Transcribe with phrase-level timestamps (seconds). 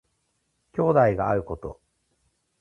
[0.73, 1.79] 兄弟が会うこと。